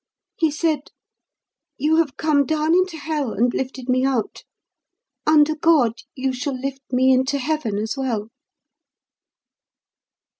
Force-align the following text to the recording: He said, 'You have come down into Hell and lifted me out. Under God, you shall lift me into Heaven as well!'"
He 0.35 0.49
said, 0.49 0.79
'You 1.77 1.97
have 1.97 2.17
come 2.17 2.43
down 2.47 2.73
into 2.73 2.97
Hell 2.97 3.33
and 3.33 3.53
lifted 3.53 3.87
me 3.87 4.03
out. 4.03 4.43
Under 5.27 5.55
God, 5.55 5.93
you 6.15 6.33
shall 6.33 6.59
lift 6.59 6.81
me 6.91 7.13
into 7.13 7.37
Heaven 7.37 7.77
as 7.77 7.93
well!'" 7.95 8.29